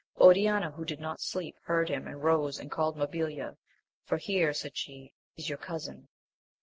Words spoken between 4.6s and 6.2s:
she, is your cousin.